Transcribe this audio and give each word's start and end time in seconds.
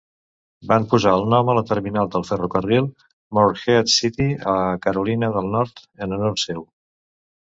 Van 0.69 0.85
posar 0.93 1.11
el 1.17 1.25
nom 1.33 1.49
a 1.51 1.53
la 1.57 1.63
terminal 1.71 2.09
del 2.15 2.25
ferrocarril, 2.29 2.87
Morehead 3.39 3.93
City, 3.97 4.27
a 4.53 4.55
Carolina 4.87 5.29
del 5.37 5.51
Nord, 5.59 5.83
en 6.07 6.17
honor 6.17 6.41
seu. 6.45 6.65